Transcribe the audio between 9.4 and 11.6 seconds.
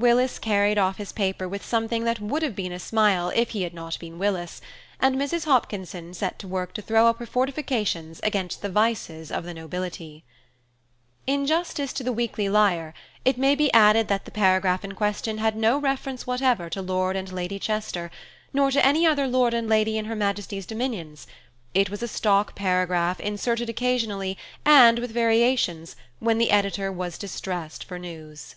the nobility. In